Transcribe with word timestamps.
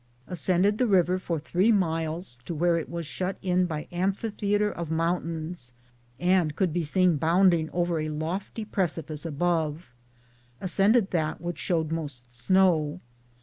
Ascended 0.25 0.79
the 0.79 0.87
river 0.87 1.19
for 1.19 1.39
3 1.39 1.71
miles 1.71 2.39
to 2.45 2.55
where 2.55 2.75
it 2.75 2.89
was 2.89 3.05
shut 3.05 3.37
in 3.43 3.67
by 3.67 3.87
amphitheatre 3.91 4.71
of 4.71 4.89
moun 4.89 5.21
tains 5.23 5.73
and 6.19 6.55
could 6.55 6.73
be 6.73 6.81
seen 6.81 7.17
bounding 7.17 7.69
over 7.71 7.99
a 7.99 8.09
lofty 8.09 8.65
precipice 8.65 9.27
above. 9.27 9.91
Ascended 10.59 11.11
that 11.11 11.39
which 11.39 11.59
showed 11.59 11.91
most 11.91 12.35
snow. 12.35 12.99